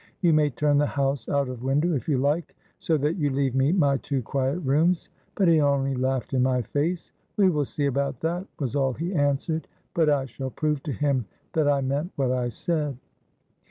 'You 0.21 0.33
may 0.33 0.49
turn 0.49 0.79
the 0.79 0.87
house 0.87 1.29
out 1.29 1.47
of 1.47 1.61
window 1.61 1.93
if 1.93 2.09
you 2.09 2.17
like, 2.17 2.55
so 2.79 2.97
that 2.97 3.17
you 3.17 3.29
leave 3.29 3.53
me 3.53 3.71
my 3.71 3.97
two 3.97 4.23
quiet 4.23 4.57
rooms;' 4.61 5.09
but 5.35 5.47
he 5.47 5.61
only 5.61 5.93
laughed 5.93 6.33
in 6.33 6.41
my 6.41 6.63
face. 6.63 7.11
'We 7.37 7.51
will 7.51 7.65
see 7.65 7.85
about 7.85 8.19
that,' 8.21 8.47
was 8.59 8.75
all 8.75 8.93
he 8.93 9.13
answered, 9.13 9.67
but 9.93 10.09
I 10.09 10.25
shall 10.25 10.49
prove 10.49 10.81
to 10.89 10.91
him 10.91 11.25
that 11.53 11.67
I 11.69 11.81
meant 11.81 12.13
what 12.15 12.31
I 12.31 12.49
said." 12.49 12.97